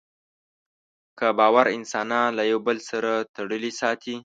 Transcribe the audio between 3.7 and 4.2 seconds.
ساتي.